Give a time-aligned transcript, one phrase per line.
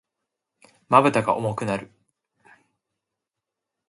[0.89, 1.91] 瞼が重くなる。